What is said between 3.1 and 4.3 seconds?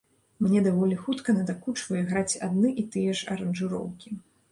ж аранжыроўкі.